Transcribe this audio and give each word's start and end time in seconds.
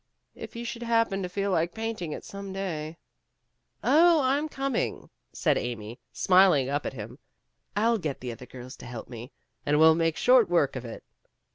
"If 0.33 0.55
you 0.55 0.65
should 0.65 0.81
happen 0.81 1.21
to 1.21 1.29
feel 1.29 1.51
like 1.51 1.75
painting 1.75 2.11
it 2.11 2.25
some 2.25 2.51
day" 2.51 2.97
A 3.83 3.85
TRIUMPH 3.85 3.85
OF 3.85 3.85
ART 3.85 3.93
51 4.01 4.07
"Oh, 4.07 4.21
I'm 4.23 4.49
coming," 4.49 5.09
said 5.31 5.59
Amy 5.59 5.99
smiling 6.11 6.69
up 6.69 6.87
at 6.87 6.93
him. 6.93 7.19
"I'll 7.75 7.99
get 7.99 8.19
the 8.19 8.31
other 8.31 8.47
girls 8.47 8.75
to 8.77 8.87
help 8.87 9.07
me, 9.09 9.31
and 9.63 9.77
we 9.77 9.83
'11 9.85 9.99
make 9.99 10.17
short 10.17 10.49
work 10.49 10.75
of 10.75 10.85
it. 10.85 11.03